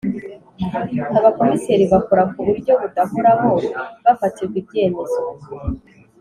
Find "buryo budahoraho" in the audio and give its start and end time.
2.47-3.51